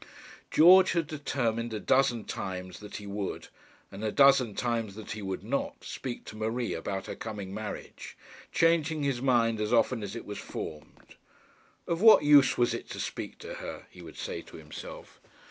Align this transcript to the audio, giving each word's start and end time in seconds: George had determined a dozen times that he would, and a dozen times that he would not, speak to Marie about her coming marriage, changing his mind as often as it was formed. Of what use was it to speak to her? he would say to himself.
George 0.49 0.93
had 0.93 1.05
determined 1.05 1.75
a 1.75 1.79
dozen 1.79 2.25
times 2.25 2.79
that 2.79 2.95
he 2.95 3.05
would, 3.05 3.49
and 3.91 4.03
a 4.03 4.11
dozen 4.11 4.55
times 4.55 4.95
that 4.95 5.11
he 5.11 5.21
would 5.21 5.43
not, 5.43 5.83
speak 5.83 6.25
to 6.25 6.35
Marie 6.35 6.73
about 6.73 7.05
her 7.05 7.13
coming 7.13 7.53
marriage, 7.53 8.17
changing 8.51 9.03
his 9.03 9.21
mind 9.21 9.61
as 9.61 9.71
often 9.71 10.01
as 10.01 10.15
it 10.15 10.25
was 10.25 10.39
formed. 10.39 11.17
Of 11.85 12.01
what 12.01 12.23
use 12.23 12.57
was 12.57 12.73
it 12.73 12.89
to 12.89 12.99
speak 12.99 13.37
to 13.45 13.53
her? 13.61 13.85
he 13.91 14.01
would 14.01 14.17
say 14.17 14.41
to 14.41 14.57
himself. 14.57 15.21